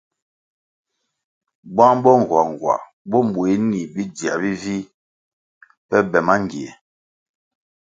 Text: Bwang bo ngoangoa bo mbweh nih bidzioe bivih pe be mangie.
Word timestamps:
Bwang 1.75 1.99
bo 2.03 2.11
ngoangoa 2.21 2.77
bo 3.09 3.17
mbweh 3.27 3.55
nih 3.71 3.85
bidzioe 3.93 4.35
bivih 4.41 4.83
pe 5.89 5.97
be 6.11 6.19
mangie. 6.27 6.69